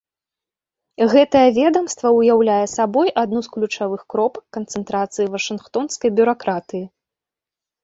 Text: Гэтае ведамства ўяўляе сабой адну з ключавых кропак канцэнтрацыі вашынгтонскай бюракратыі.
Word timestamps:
Гэтае 1.11 1.43
ведамства 1.57 2.07
ўяўляе 2.19 2.63
сабой 2.77 3.07
адну 3.25 3.39
з 3.49 3.53
ключавых 3.57 4.01
кропак 4.15 4.43
канцэнтрацыі 4.59 5.31
вашынгтонскай 5.37 6.09
бюракратыі. 6.19 6.85